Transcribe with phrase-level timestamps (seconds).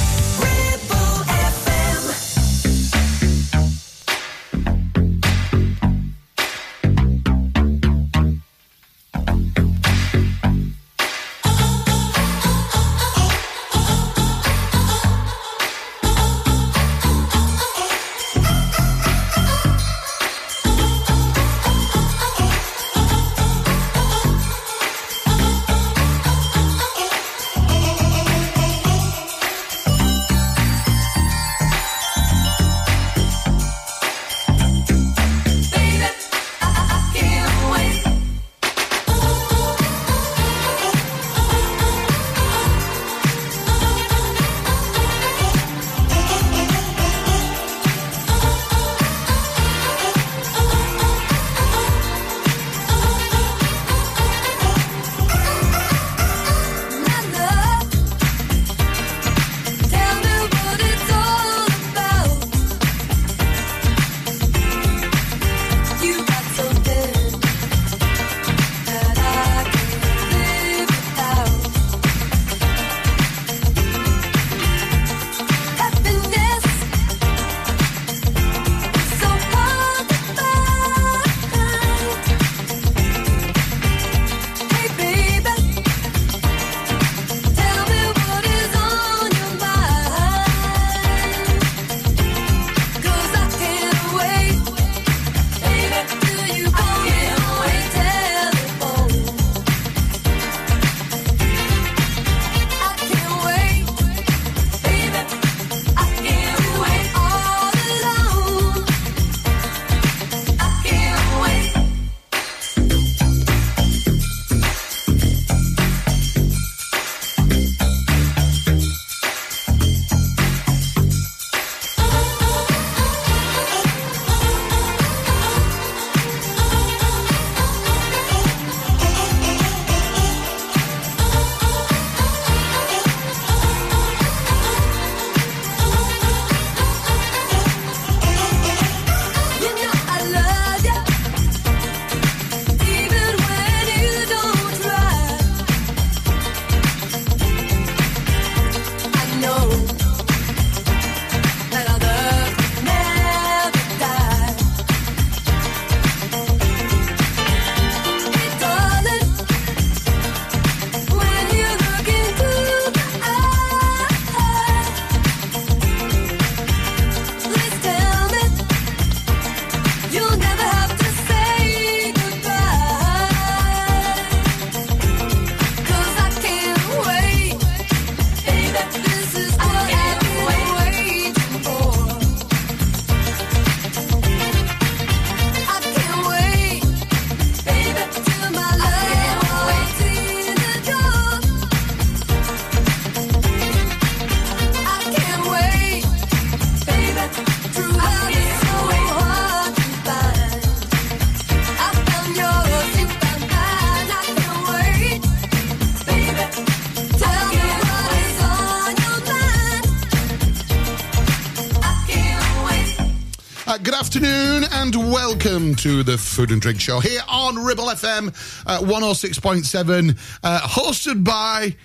[215.42, 218.28] welcome to the Food and Drink Show here on Ribble FM
[218.68, 221.76] uh, 106.7, uh, hosted by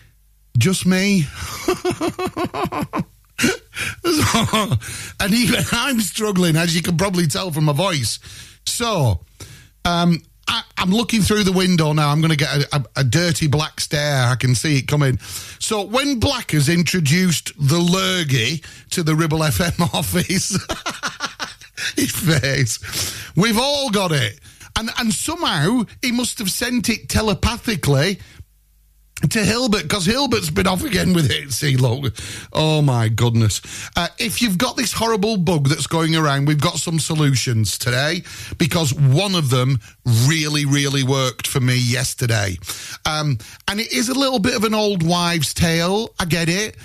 [0.59, 1.25] just me.
[5.21, 8.19] and even I'm struggling, as you can probably tell from my voice.
[8.67, 9.25] So,
[9.85, 12.11] um, I, am looking through the window now.
[12.11, 14.27] I'm going to get a, a, a, dirty black stare.
[14.27, 15.19] I can see it coming.
[15.59, 20.57] So when Black has introduced the lurgy to the Ribble FM office,
[21.97, 23.33] his face.
[23.37, 24.39] We've all got it.
[24.79, 28.19] And, and somehow he must have sent it telepathically
[29.31, 31.51] to Hilbert because Hilbert's been off again with it.
[31.51, 32.15] See, look,
[32.53, 33.63] oh my goodness!
[33.97, 38.23] Uh, if you've got this horrible bug that's going around, we've got some solutions today
[38.59, 39.81] because one of them
[40.29, 42.59] really, really worked for me yesterday,
[43.07, 43.39] um,
[43.69, 46.11] and it is a little bit of an old wives' tale.
[46.21, 46.77] I get it,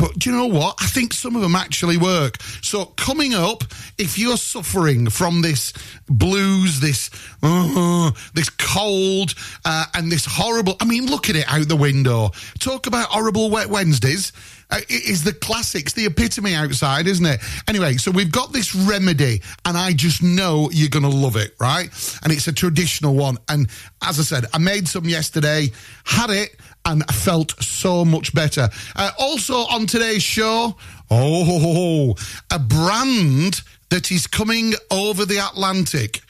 [0.00, 0.76] But do you know what?
[0.80, 2.40] I think some of them actually work.
[2.62, 3.64] So coming up,
[3.98, 5.74] if you're suffering from this
[6.08, 7.10] blues, this
[7.42, 9.34] uh, this cold,
[9.66, 12.30] uh, and this horrible, I mean, look at it out the window.
[12.58, 14.32] Talk about horrible wet Wednesdays.
[14.70, 17.40] Uh, it is the classics, the epitome outside, isn't it?
[17.68, 21.54] Anyway, so we've got this remedy, and I just know you're going to love it,
[21.60, 21.88] right?
[22.22, 23.38] And it's a traditional one.
[23.48, 23.68] And
[24.02, 25.70] as I said, I made some yesterday,
[26.04, 28.68] had it, and felt so much better.
[28.96, 30.76] Uh, also on today's show,
[31.10, 32.14] oh,
[32.50, 36.20] a brand that is coming over the Atlantic,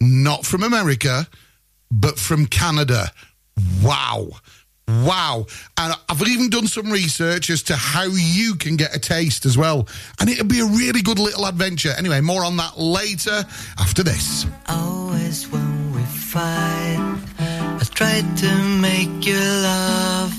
[0.00, 1.28] not from America,
[1.90, 3.12] but from Canada.
[3.82, 4.30] Wow.
[5.04, 5.46] Wow.
[5.78, 9.56] And I've even done some research as to how you can get a taste as
[9.56, 9.88] well.
[10.20, 11.92] And it'll be a really good little adventure.
[11.96, 13.44] Anyway, more on that later
[13.78, 14.46] after this.
[14.68, 20.34] Always when we fight, I try to make you laugh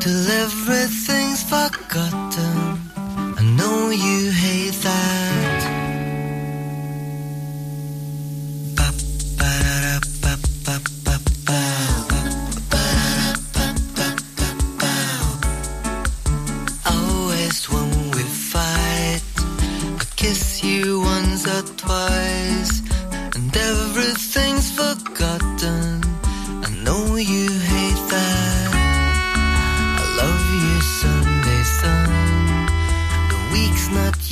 [0.00, 2.78] till everything's forgotten.
[3.36, 5.23] I know you hate that.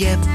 [0.02, 0.31] Week's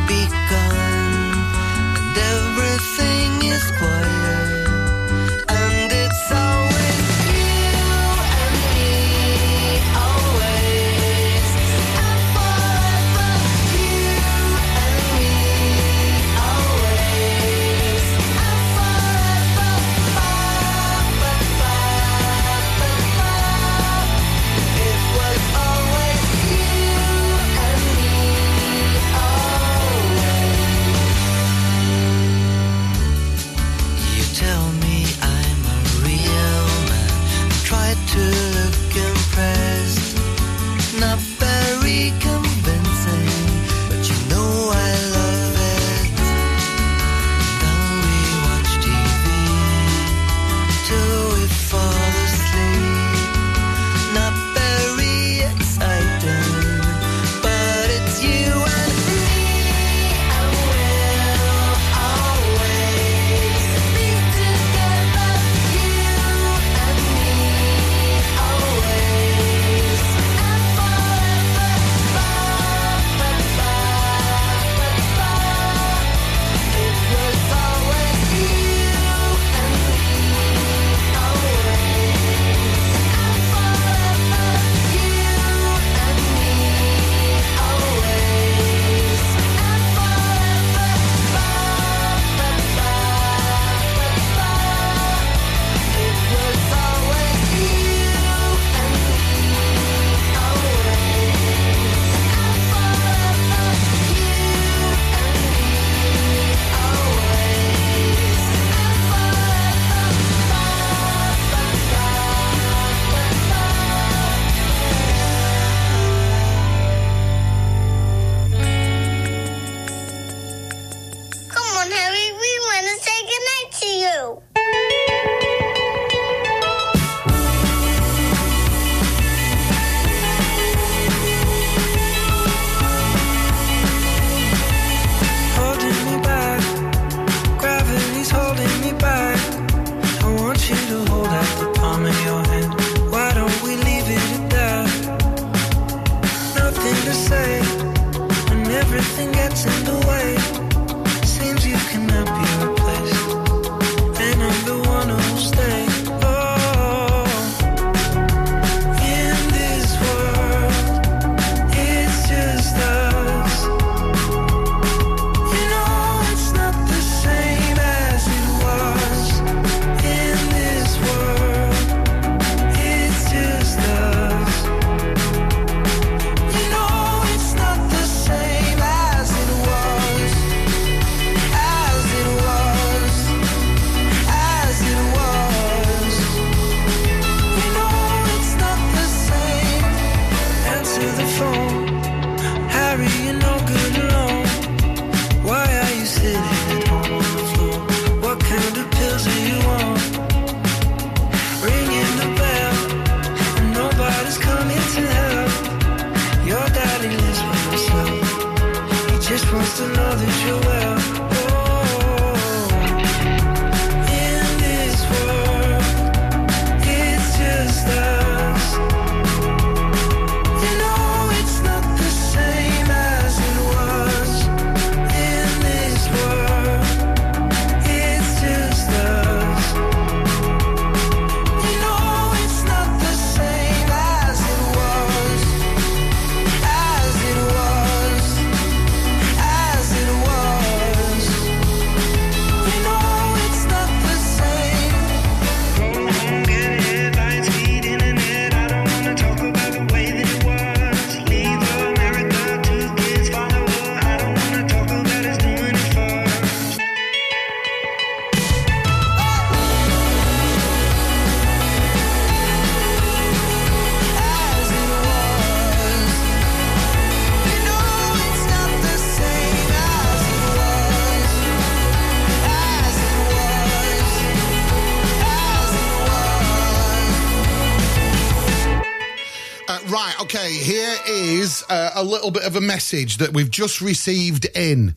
[282.27, 284.93] little bit of a message that we've just received in.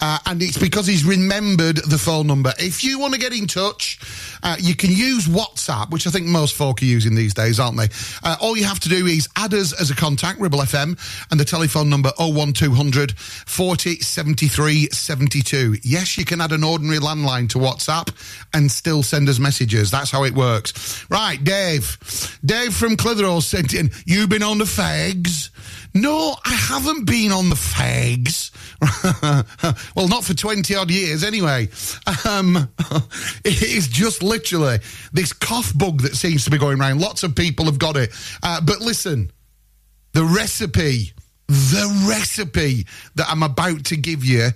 [0.00, 2.52] Uh, and it's because he's remembered the phone number.
[2.58, 3.98] If you want to get in touch,
[4.42, 7.78] uh, you can use WhatsApp, which I think most folk are using these days, aren't
[7.78, 7.88] they?
[8.22, 10.98] Uh, all you have to do is add us as a contact, Ribble FM,
[11.30, 15.76] and the telephone number 01200 40 73 72.
[15.82, 18.12] Yes, you can add an ordinary landline to WhatsApp
[18.52, 19.90] and still send us messages.
[19.90, 21.06] That's how it works.
[21.08, 21.96] Right, Dave.
[22.44, 25.48] Dave from Clitheroe sent in, You've been on the fags?
[25.94, 28.50] No, I haven't been on the fags.
[29.94, 31.68] well, not for 20 odd years anyway.
[32.28, 32.68] Um,
[33.44, 34.78] it is just literally
[35.12, 37.00] this cough bug that seems to be going around.
[37.00, 38.10] Lots of people have got it.
[38.42, 39.30] Uh, but listen,
[40.12, 41.12] the recipe,
[41.46, 44.48] the recipe that I'm about to give you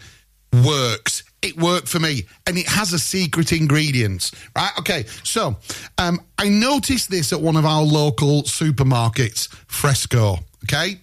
[0.64, 1.22] works.
[1.40, 4.32] It worked for me, and it has a secret ingredient.
[4.56, 4.72] Right?
[4.80, 5.04] Okay.
[5.22, 5.56] So,
[5.96, 10.38] um, I noticed this at one of our local supermarkets, Fresco.
[10.64, 10.98] Okay,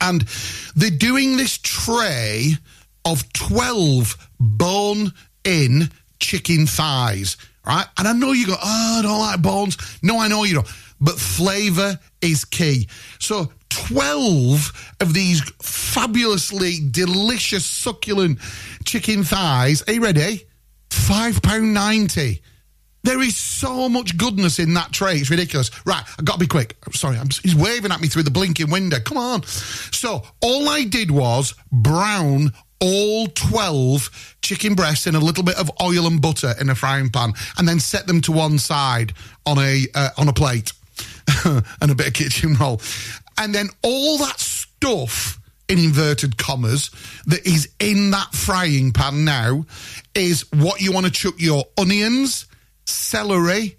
[0.00, 0.22] and
[0.74, 2.56] they're doing this tray
[3.04, 7.36] of twelve bone-in chicken thighs.
[7.66, 7.86] Right?
[7.98, 9.76] And I know you go, oh, I don't like bones.
[10.02, 10.68] No, I know you don't.
[11.00, 12.88] But flavour is key.
[13.18, 18.38] So 12 of these fabulously delicious, succulent
[18.84, 19.82] chicken thighs.
[19.86, 20.46] Are you ready?
[20.90, 22.40] £5.90.
[23.02, 25.16] There is so much goodness in that tray.
[25.16, 25.70] It's ridiculous.
[25.86, 26.76] Right, I've got to be quick.
[26.92, 28.98] Sorry, I'm, he's waving at me through the blinking window.
[29.00, 29.42] Come on.
[29.44, 35.70] So, all I did was brown all 12 chicken breasts in a little bit of
[35.82, 39.12] oil and butter in a frying pan and then set them to one side
[39.44, 40.72] on a uh, on a plate
[41.44, 42.80] and a bit of kitchen roll
[43.36, 45.38] and then all that stuff
[45.68, 46.90] in inverted commas
[47.26, 49.64] that is in that frying pan now
[50.14, 52.46] is what you want to chuck your onions
[52.90, 53.76] celery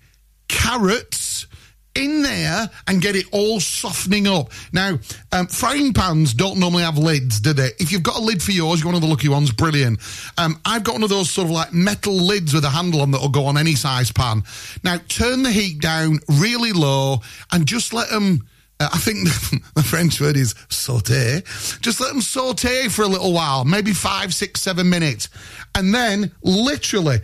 [0.48, 1.48] carrots
[1.96, 4.52] in there and get it all softening up.
[4.72, 5.00] Now,
[5.32, 7.72] um, frying pans don't normally have lids, do they?
[7.80, 10.00] If you've got a lid for yours, you're one of the lucky ones, brilliant.
[10.38, 13.12] Um, I've got one of those sort of like metal lids with a handle on
[13.12, 14.44] that'll go on any size pan.
[14.84, 17.20] Now, turn the heat down really low
[17.52, 18.48] and just let them.
[18.80, 19.26] Uh, I think
[19.76, 21.42] the French word is saute.
[21.82, 25.30] Just let them saute for a little while, maybe five, six, seven minutes.
[25.76, 27.20] And then, literally,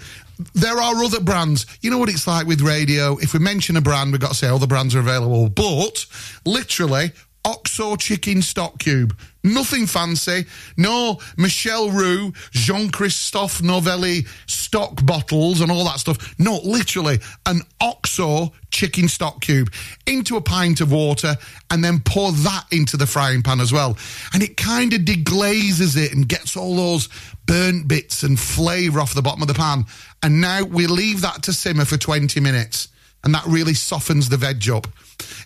[0.53, 1.65] there are other brands.
[1.81, 3.17] You know what it's like with radio?
[3.17, 5.49] If we mention a brand, we've got to say all the brands are available.
[5.49, 6.05] But
[6.45, 7.11] literally,
[7.45, 9.17] Oxo chicken stock cube.
[9.53, 10.45] Nothing fancy.
[10.75, 16.37] No Michel Roux, Jean Christophe Novelli stock bottles and all that stuff.
[16.37, 19.71] No, literally an Oxo chicken stock cube
[20.05, 21.35] into a pint of water
[21.71, 23.97] and then pour that into the frying pan as well.
[24.33, 27.07] And it kind of deglazes it and gets all those
[27.45, 29.85] burnt bits and flavour off the bottom of the pan.
[30.21, 32.89] And now we leave that to simmer for 20 minutes.
[33.23, 34.87] And that really softens the veg up.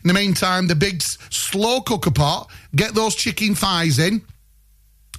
[0.03, 4.21] In the meantime, the big slow cooker pot, get those chicken thighs in.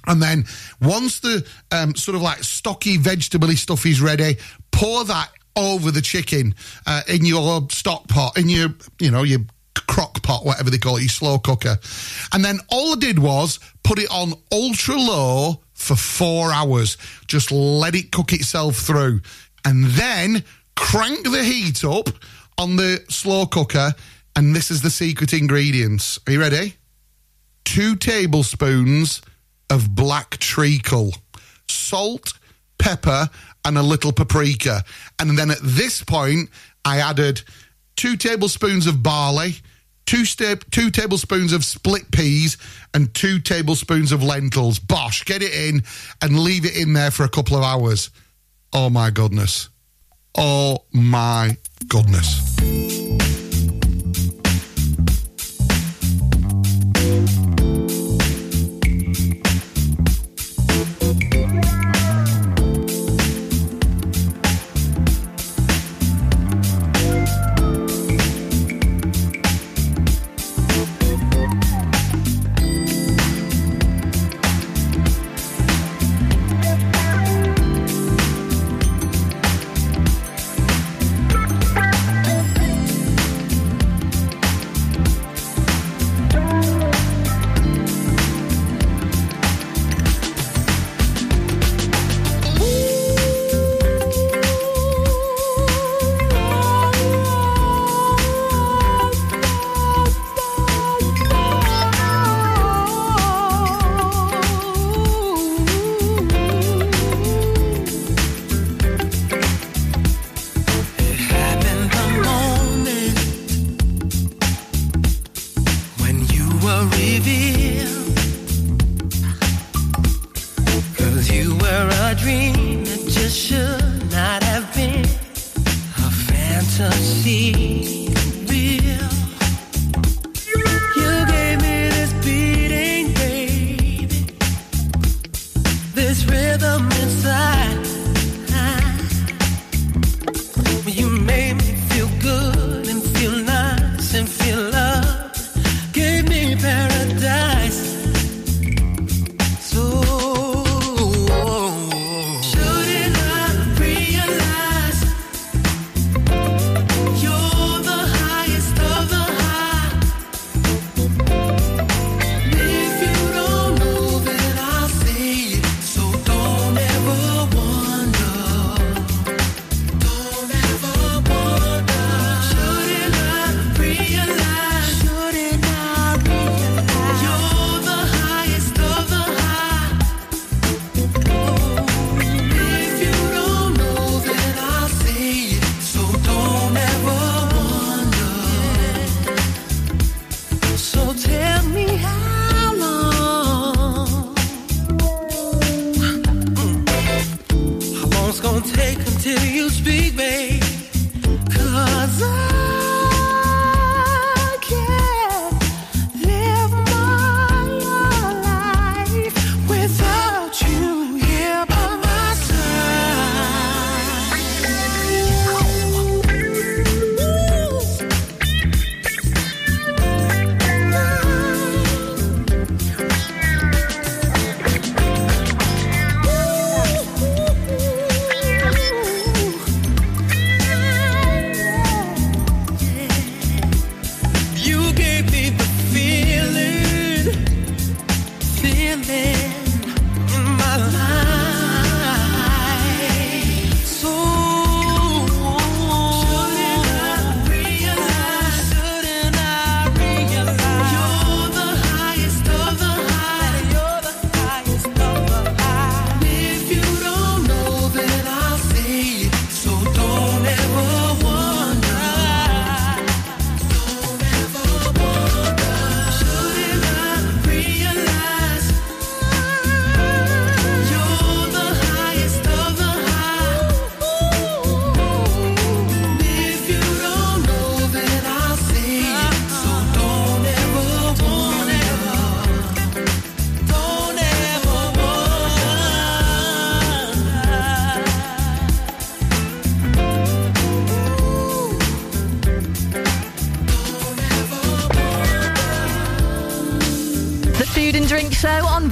[0.05, 0.45] And then
[0.81, 4.37] once the um, sort of like stocky vegetable stuff is ready,
[4.71, 6.55] pour that over the chicken
[6.85, 8.69] uh, in your stock pot, in your,
[8.99, 9.39] you know, your
[9.87, 11.77] crock pot, whatever they call it, your slow cooker.
[12.33, 16.97] And then all I did was put it on ultra low for four hours.
[17.27, 19.21] Just let it cook itself through.
[19.65, 20.43] And then
[20.75, 22.09] crank the heat up
[22.57, 23.93] on the slow cooker.
[24.35, 26.19] And this is the secret ingredients.
[26.27, 26.75] Are you ready?
[27.65, 29.21] Two tablespoons
[29.69, 31.13] of black treacle,
[31.67, 32.33] salt,
[32.77, 33.29] pepper,
[33.65, 34.83] and a little paprika.
[35.19, 36.49] And then at this point,
[36.83, 37.41] I added
[37.95, 39.55] two tablespoons of barley,
[40.05, 42.57] two, sta- two tablespoons of split peas,
[42.93, 44.79] and two tablespoons of lentils.
[44.79, 45.83] Bosh, get it in
[46.21, 48.09] and leave it in there for a couple of hours.
[48.73, 49.69] Oh my goodness.
[50.35, 53.02] Oh my goodness.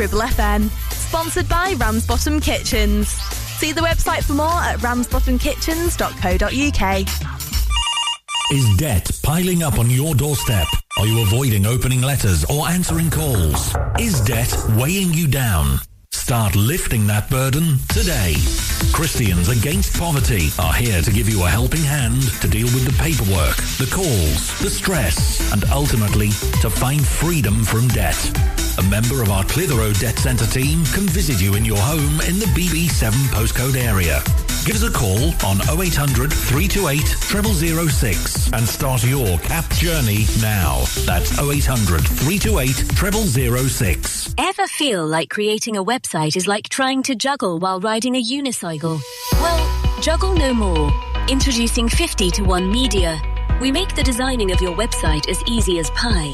[0.02, 0.70] Ribble FM.
[0.92, 3.10] Sponsored by Ramsbottom Kitchens.
[3.60, 7.08] See the website for more at ramsbottomkitchens.co.uk.
[8.52, 10.66] Is debt piling up on your doorstep?
[10.98, 13.76] Are you avoiding opening letters or answering calls?
[14.00, 15.78] Is debt weighing you down?
[16.12, 18.34] Start lifting that burden today.
[18.94, 23.04] Christians Against Poverty are here to give you a helping hand to deal with the
[23.04, 26.30] paperwork, the calls, the stress, and ultimately
[26.62, 28.18] to find freedom from debt.
[28.82, 32.40] A member of our Clitheroe Debt Centre team can visit you in your home in
[32.40, 34.24] the BB7 postcode area.
[34.66, 40.80] Give us a call on 0800 328 0006 and start your CAP journey now.
[41.06, 44.34] That's 0800 328 0006.
[44.40, 49.00] Ever feel like creating a website is like trying to juggle while riding a unicycle?
[49.34, 50.92] Well, juggle no more.
[51.30, 53.22] Introducing 50 to 1 Media.
[53.62, 56.34] We make the designing of your website as easy as pie.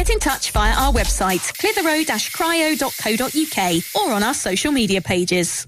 [0.00, 5.66] Get in touch via our website, clitheroe-cryo.co.uk or on our social media pages.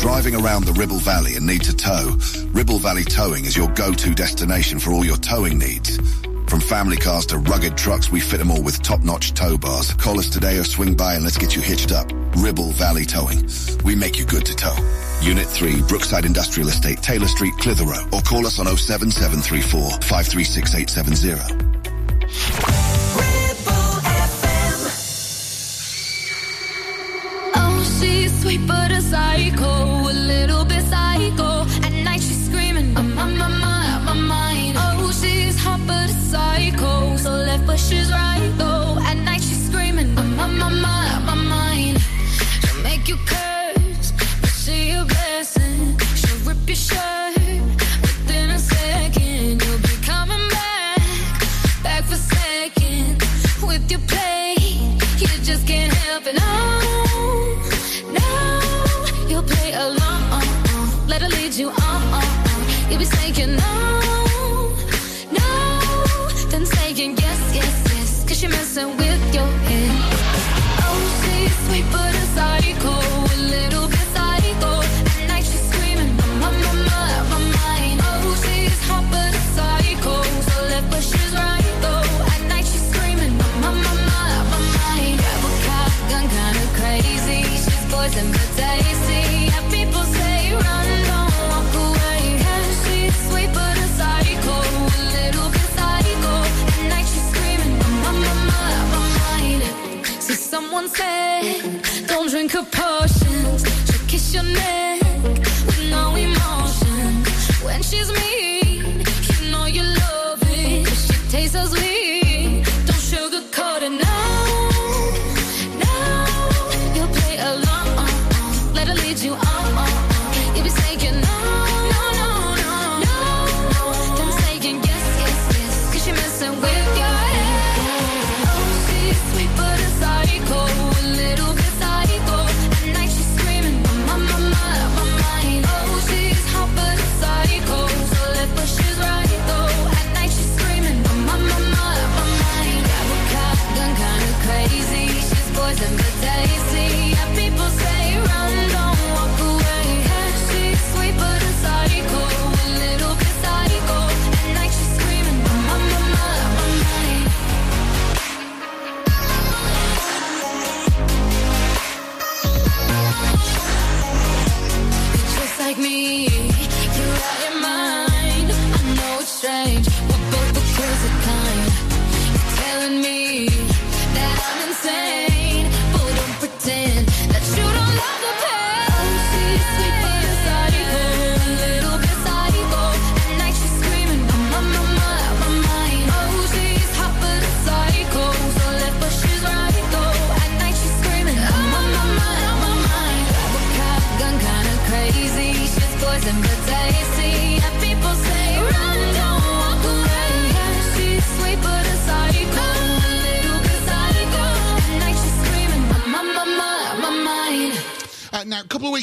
[0.00, 4.14] driving around the Ribble Valley and need to tow, Ribble Valley Towing is your go-to
[4.14, 5.96] destination for all your towing needs.
[6.48, 9.94] From family cars to rugged trucks, we fit them all with top-notch tow bars.
[9.94, 12.10] Call us today or swing by and let's get you hitched up.
[12.36, 13.48] Ribble Valley Towing.
[13.84, 14.74] We make you good to tow.
[15.22, 18.08] Unit 3, Brookside Industrial Estate, Taylor Street, Clitheroe.
[18.12, 21.81] Or call us on 07734 536870.
[27.54, 27.82] Oh,
[28.40, 29.01] sweet but a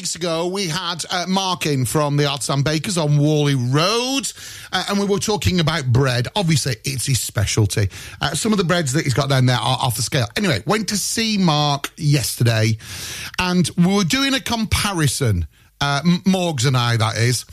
[0.00, 4.32] weeks ago, we had uh, Mark in from the Artisan Bakers on Whalley Road,
[4.72, 6.26] uh, and we were talking about bread.
[6.34, 7.90] Obviously, it's his specialty.
[8.18, 10.26] Uh, some of the breads that he's got down there are off the scale.
[10.38, 12.78] Anyway, went to see Mark yesterday,
[13.38, 15.46] and we were doing a comparison.
[15.82, 17.44] Uh, Morgs and I, that is,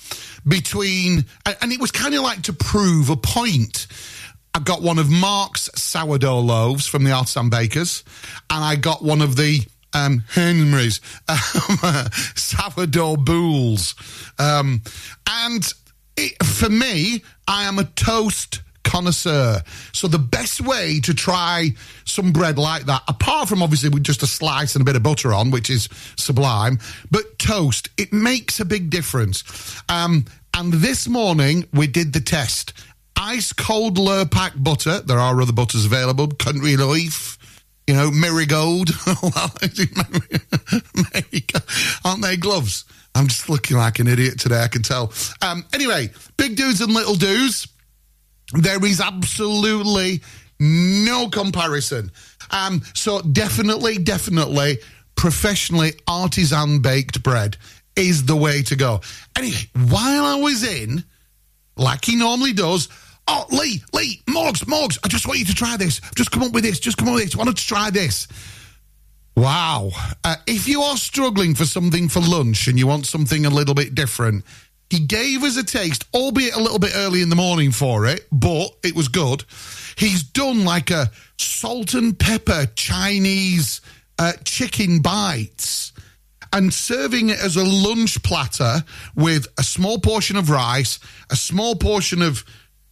[0.48, 3.88] between, and it was kind of like to prove a point.
[4.54, 8.06] I got one of Mark's sourdough loaves from the Artisan Bakers,
[8.50, 9.60] and I got one of the
[9.98, 11.38] um, Henry's um,
[12.36, 13.96] sourdough boules.
[14.38, 14.82] Um,
[15.28, 15.74] and
[16.16, 19.62] it, for me, I am a toast connoisseur.
[19.94, 21.72] So the best way to try
[22.06, 25.04] some bread like that, apart from obviously with just a slice and a bit of
[25.04, 26.80] butter on, which is sublime,
[27.12, 29.82] but toast, it makes a big difference.
[29.90, 32.74] Um, and this morning we did the test.
[33.20, 35.02] Ice cold Lurpak butter.
[35.02, 36.28] There are other butters available.
[36.28, 37.37] Country Life,
[37.88, 38.90] you know, Marigold.
[42.06, 42.86] Aren't they gloves?
[43.16, 45.12] I'm just looking like an idiot today, I can tell.
[45.42, 47.68] Um, anyway, big dudes and little dudes.
[48.54, 50.22] There is absolutely
[50.60, 52.12] no comparison.
[52.52, 54.78] Um, so definitely, definitely,
[55.16, 57.58] professionally artisan baked bread
[57.96, 59.02] is the way to go.
[59.36, 61.04] Anyway, while I was in,
[61.76, 62.90] like he normally does,
[63.28, 66.02] oh Lee, Lee, Morgs, Morgs, I just want you to try this.
[66.16, 66.80] Just come up with this.
[66.80, 67.36] Just come up with this.
[67.36, 68.28] I want to try this.
[69.36, 69.92] Wow.
[70.24, 73.76] Uh, if you are struggling for something for lunch and you want something a little
[73.76, 74.44] bit different,
[74.90, 78.26] he gave us a taste, albeit a little bit early in the morning for it,
[78.32, 79.44] but it was good.
[79.98, 83.82] He's done like a salt and pepper Chinese
[84.18, 85.94] uh, chicken bites
[86.54, 88.84] and serving it as a lunch platter
[89.16, 92.44] with a small portion of rice, a small portion of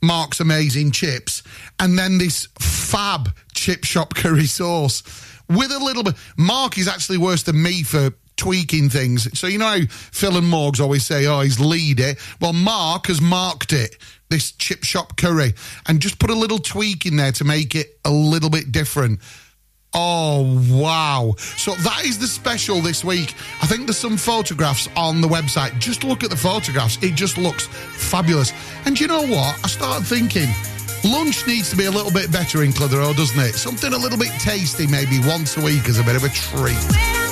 [0.06, 1.44] Mark's amazing chips,
[1.80, 5.04] and then this fab chip shop curry sauce
[5.50, 6.15] with a little bit.
[6.38, 9.38] Mark is actually worse than me for tweaking things.
[9.38, 13.08] So you know how Phil and Morgs always say, "Oh, he's lead it." Well, Mark
[13.08, 13.98] has marked it.
[14.30, 15.54] This chip shop curry,
[15.88, 19.20] and just put a little tweak in there to make it a little bit different.
[19.97, 21.36] Oh, wow.
[21.38, 23.34] So that is the special this week.
[23.63, 25.79] I think there's some photographs on the website.
[25.79, 27.01] Just look at the photographs.
[27.01, 28.51] It just looks fabulous.
[28.86, 29.58] And you know what?
[29.63, 30.49] I started thinking
[31.05, 33.53] lunch needs to be a little bit better in Clitheroe, doesn't it?
[33.53, 37.25] Something a little bit tasty, maybe once a week as a bit of a treat.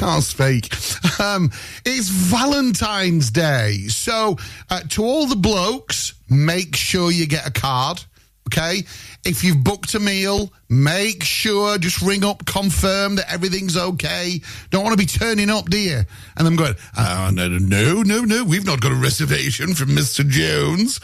[0.00, 0.72] Can't speak.
[1.20, 1.50] Um,
[1.84, 3.72] it's Valentine's Day.
[3.88, 4.38] So,
[4.70, 8.02] uh, to all the blokes, make sure you get a card.
[8.48, 8.84] Okay.
[9.26, 14.40] If you've booked a meal, make sure just ring up, confirm that everything's okay.
[14.70, 16.00] Don't want to be turning up, do you?
[16.38, 20.26] And I'm going, oh, no, no, no, no, we've not got a reservation from Mr.
[20.26, 20.98] Jones.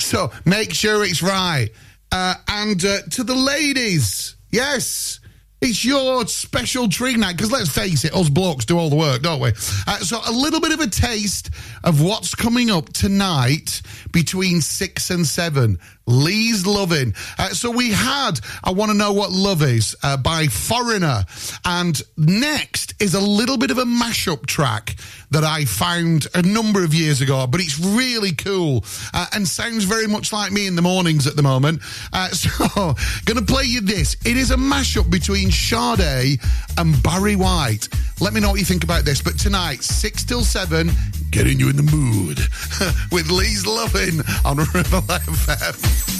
[0.04, 1.68] so make sure it's right.
[2.10, 5.17] Uh, and uh, to the ladies, yes,
[5.60, 9.22] it's your special treat night because let's face it, us blokes do all the work,
[9.22, 9.48] don't we?
[9.86, 11.50] Uh, so a little bit of a taste
[11.84, 13.82] of what's coming up tonight
[14.12, 15.78] between six and seven.
[16.08, 17.14] Lee's Loving.
[17.38, 21.24] Uh, so we had I Want to Know What Love Is uh, by Foreigner.
[21.64, 24.96] And next is a little bit of a mashup track
[25.30, 29.84] that I found a number of years ago, but it's really cool uh, and sounds
[29.84, 31.82] very much like me in the mornings at the moment.
[32.12, 32.94] Uh, so,
[33.26, 34.16] gonna play you this.
[34.24, 36.40] It is a mashup between Sade
[36.78, 37.88] and Barry White.
[38.20, 39.22] Let me know what you think about this.
[39.22, 40.90] But tonight, 6 till 7,
[41.30, 42.38] getting you in the mood
[43.12, 46.17] with Lee's Loving on Ribble FM.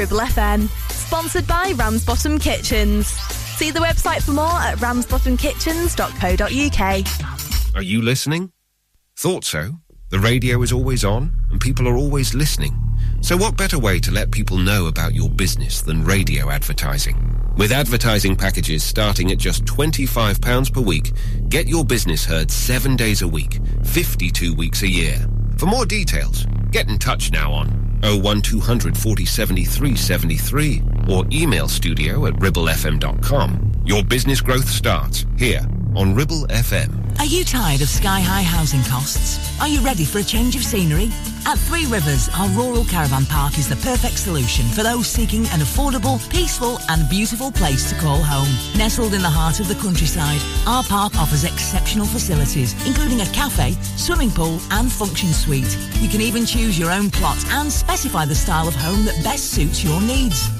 [0.00, 0.68] Ribble FM.
[0.90, 3.08] Sponsored by Ramsbottom Kitchens.
[3.58, 7.76] See the website for more at ramsbottomkitchens.co.uk.
[7.76, 8.50] Are you listening?
[9.18, 9.72] Thought so.
[10.08, 12.74] The radio is always on, and people are always listening.
[13.20, 17.36] So, what better way to let people know about your business than radio advertising?
[17.58, 21.12] With advertising packages starting at just £25 per week,
[21.50, 25.18] get your business heard seven days a week, 52 weeks a year.
[25.58, 32.26] For more details, get in touch now on 01200 40 73 73 or email studio
[32.26, 33.72] at ribblefm.com.
[33.84, 35.60] Your business growth starts here
[35.96, 37.18] on Ribble FM.
[37.18, 39.60] Are you tired of sky high housing costs?
[39.60, 41.10] Are you ready for a change of scenery?
[41.50, 45.58] At Three Rivers, our rural caravan park is the perfect solution for those seeking an
[45.58, 48.46] affordable, peaceful, and beautiful place to call home.
[48.78, 53.72] Nestled in the heart of the countryside, our park offers exceptional facilities, including a cafe,
[53.96, 55.76] swimming pool, and function suite.
[55.94, 59.50] You can even choose your own plot and specify the style of home that best
[59.50, 60.59] suits your needs.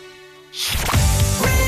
[0.53, 1.60] I've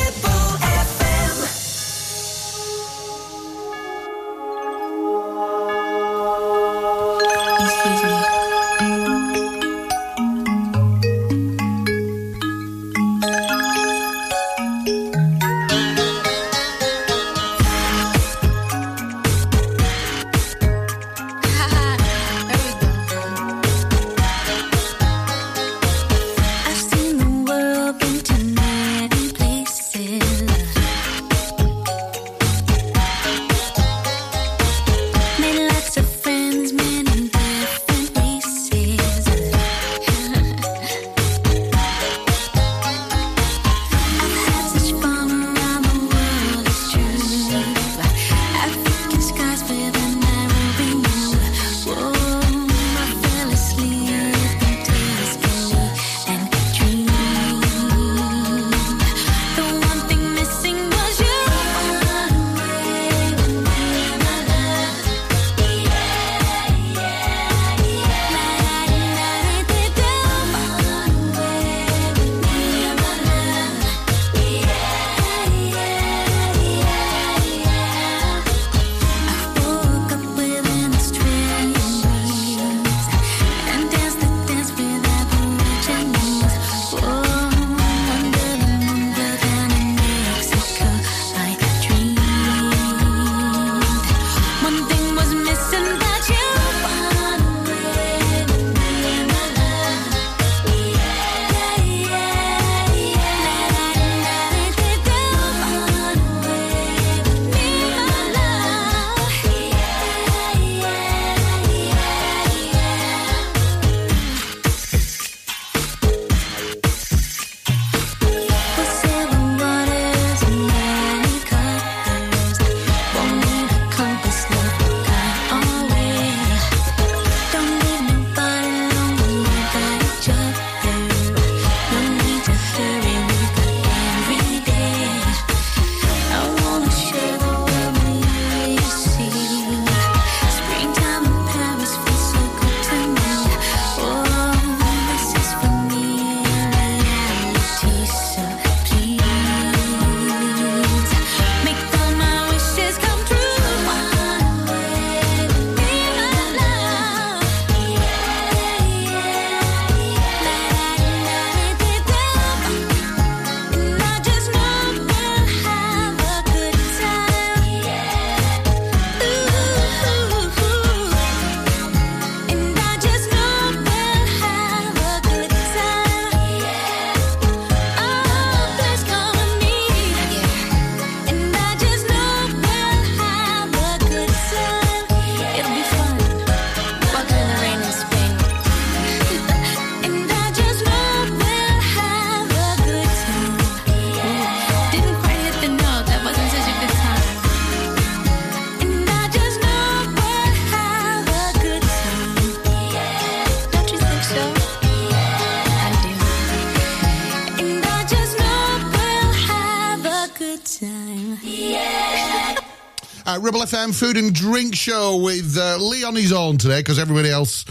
[213.93, 217.63] Food and Drink Show with uh, Lee on his own today because everybody else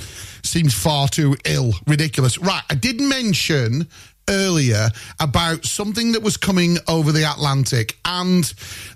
[0.45, 1.73] seems far too ill.
[1.87, 2.39] Ridiculous.
[2.39, 3.89] Right, I did mention
[4.29, 8.53] earlier about something that was coming over the Atlantic, and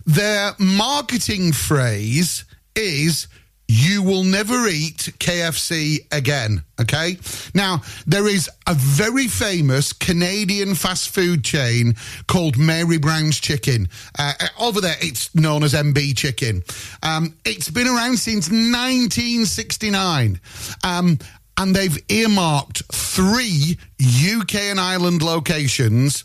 [0.07, 2.45] their marketing phrase
[2.77, 3.27] is
[3.69, 6.63] you will never eat KFC again.
[6.81, 7.19] Okay.
[7.55, 11.95] Now, there is a very famous Canadian fast food chain
[12.29, 13.89] called Mary Brown's Chicken.
[14.19, 16.63] Uh, over there, it's known as MB Chicken.
[17.03, 20.41] Um, it's been around since 1969.
[20.85, 21.19] Um,
[21.59, 26.25] and they've earmarked three UK and Ireland locations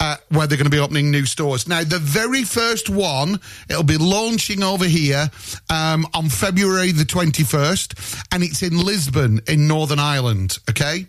[0.00, 1.68] uh, where they're going to be opening new stores.
[1.68, 3.38] Now, the very first one,
[3.68, 5.30] it'll be launching over here
[5.68, 10.58] um, on February the 21st, and it's in Lisburn in Northern Ireland.
[10.68, 11.06] Okay.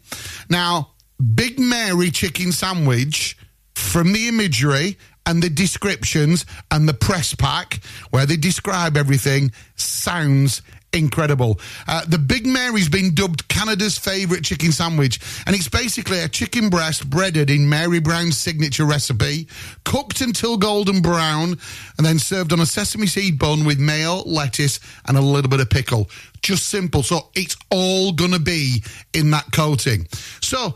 [0.49, 0.91] Now,
[1.35, 3.37] Big Mary chicken sandwich
[3.75, 7.79] from the imagery and the descriptions and the press pack
[8.09, 10.61] where they describe everything sounds
[10.93, 11.59] incredible.
[11.87, 16.69] Uh, the Big Mary's been dubbed Canada's favourite chicken sandwich, and it's basically a chicken
[16.69, 19.47] breast breaded in Mary Brown's signature recipe,
[19.85, 21.57] cooked until golden brown,
[21.97, 25.59] and then served on a sesame seed bun with mayo, lettuce, and a little bit
[25.59, 26.09] of pickle.
[26.41, 27.03] Just simple.
[27.03, 28.83] So it's all going to be
[29.13, 30.07] in that coating.
[30.41, 30.75] So,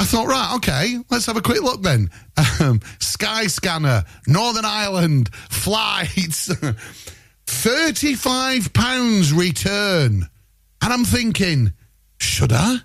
[0.00, 2.10] I thought, right, okay, let's have a quick look then.
[2.60, 6.50] Um, Skyscanner, Northern Ireland, flights,
[7.52, 10.28] £35 return.
[10.82, 11.72] And I'm thinking,
[12.18, 12.78] should I?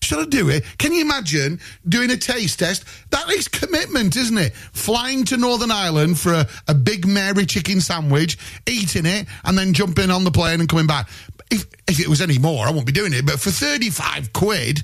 [0.00, 0.64] Should I do it?
[0.78, 2.84] Can you imagine doing a taste test?
[3.10, 4.54] That is commitment, isn't it?
[4.54, 9.74] Flying to Northern Ireland for a, a Big Mary chicken sandwich, eating it, and then
[9.74, 11.08] jumping on the plane and coming back.
[11.50, 13.26] If, if it was any more, I won't be doing it.
[13.26, 14.82] But for 35 quid,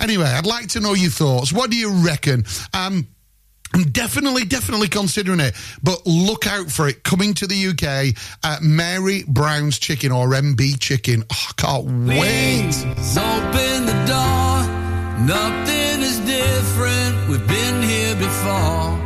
[0.00, 1.52] Anyway, I'd like to know your thoughts.
[1.52, 2.44] What do you reckon?
[2.74, 3.06] Um,
[3.74, 8.14] I'm definitely, definitely considering it, but look out for it coming to the UK
[8.44, 11.24] at uh, Mary Brown's Chicken or MB Chicken.
[11.32, 12.74] Oh, I can't wait.
[13.16, 14.52] Open the door.
[15.26, 17.28] Nothing is different.
[17.28, 18.98] We've been here before.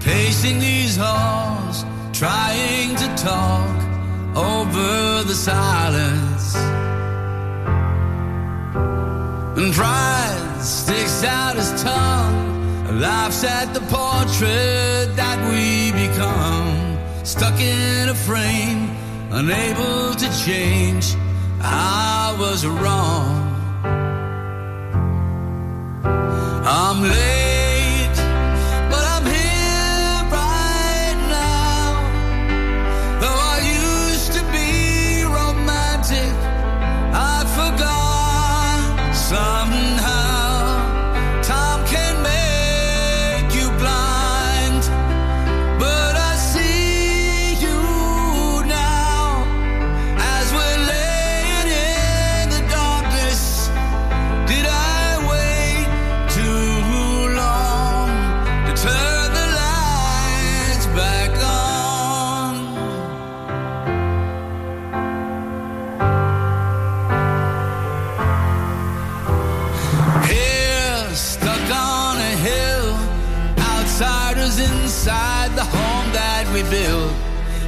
[0.00, 3.84] Pacing these halls, trying to talk
[4.36, 6.54] over the silence.
[9.56, 12.43] And pride sticks out his tongue,
[13.00, 16.98] laughs at the portrait that we become.
[17.24, 18.90] Stuck in a frame,
[19.30, 21.14] unable to change.
[21.60, 23.42] I was wrong.
[26.66, 27.53] I'm late,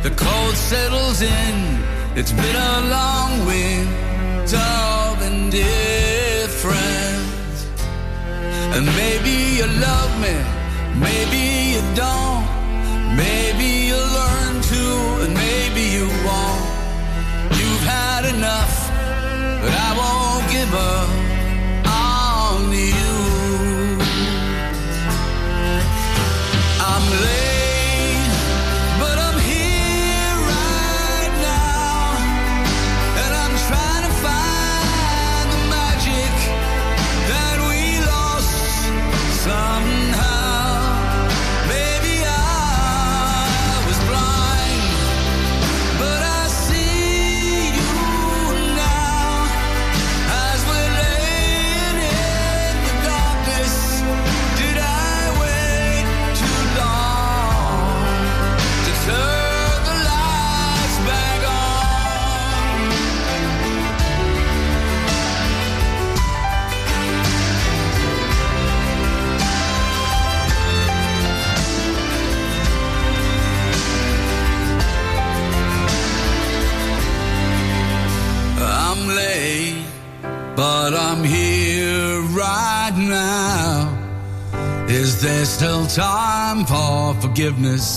[0.07, 1.83] The cold settles in.
[2.15, 4.71] It's been a long winter
[5.03, 5.67] of indifference.
[8.77, 10.37] And maybe you love me,
[10.95, 11.43] maybe
[11.73, 12.47] you don't.
[13.17, 14.85] Maybe you learn to,
[15.25, 16.65] and maybe you won't.
[17.59, 18.75] You've had enough,
[19.61, 21.26] but I won't give up
[87.37, 87.96] forgiveness?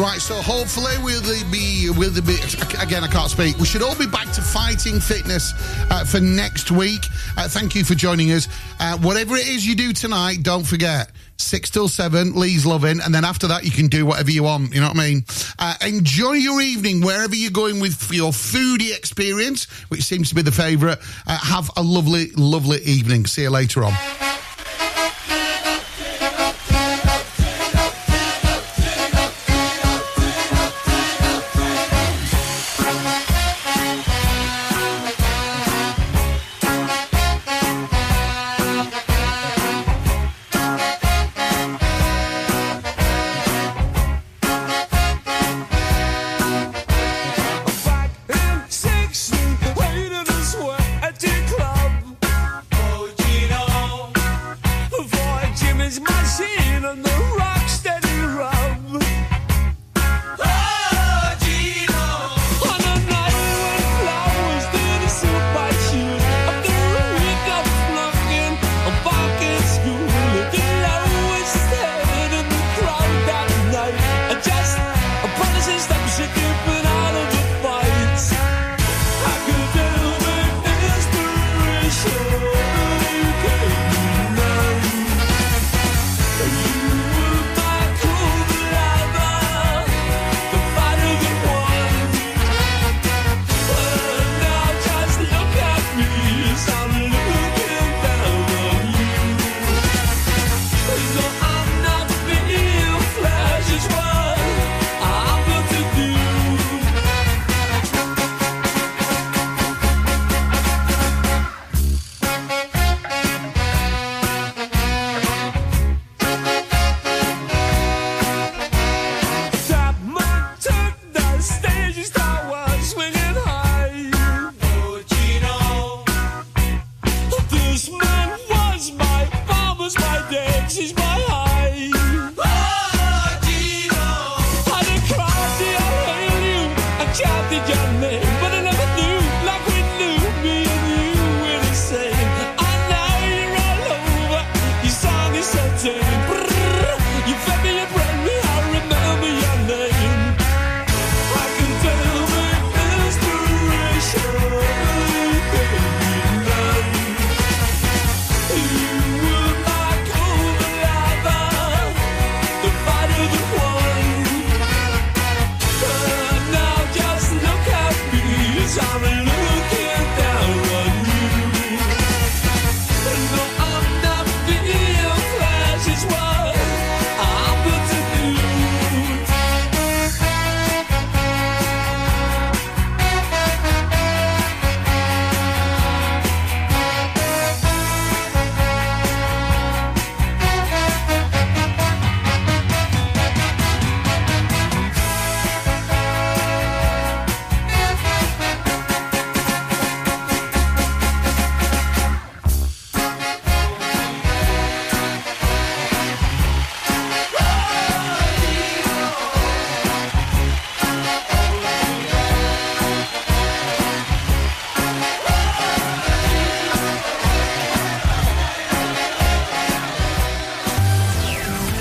[0.00, 1.20] Right, so hopefully we'll
[1.52, 2.36] be, we'll be,
[2.80, 3.58] again, I can't speak.
[3.58, 5.52] We should all be back to fighting fitness
[5.90, 7.04] uh, for next week.
[7.36, 8.48] Uh, thank you for joining us.
[8.80, 11.10] Uh, whatever it is you do tonight, don't forget.
[11.36, 14.74] Six till seven, Lee's loving, and then after that you can do whatever you want.
[14.74, 15.24] You know what I mean?
[15.58, 20.40] Uh, enjoy your evening wherever you're going with your foodie experience, which seems to be
[20.40, 20.96] the favourite.
[21.26, 23.26] Uh, have a lovely, lovely evening.
[23.26, 23.92] See you later on.